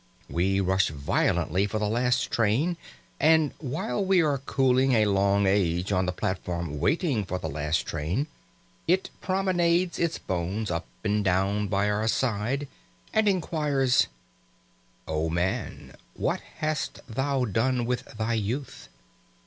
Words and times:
We 0.31 0.59
rush 0.59 0.87
violently 0.89 1.67
for 1.67 1.77
the 1.77 1.87
last 1.87 2.31
train, 2.31 2.75
and 3.19 3.53
while 3.59 4.03
we 4.03 4.19
are 4.23 4.39
cooling 4.39 4.93
a 4.93 5.05
long 5.05 5.45
age 5.45 5.91
on 5.91 6.07
the 6.07 6.11
platform 6.11 6.79
waiting 6.79 7.23
for 7.23 7.37
the 7.37 7.47
last 7.47 7.85
train, 7.85 8.25
it 8.87 9.11
promenades 9.21 9.99
its 9.99 10.17
bones 10.17 10.71
up 10.71 10.87
and 11.03 11.23
down 11.23 11.67
by 11.67 11.87
our 11.87 12.07
side 12.07 12.67
and 13.13 13.29
inquires: 13.29 14.07
"O 15.07 15.29
man, 15.29 15.93
what 16.15 16.41
hast 16.57 17.01
thou 17.07 17.45
done 17.45 17.85
with 17.85 18.05
thy 18.17 18.33
youth? 18.33 18.89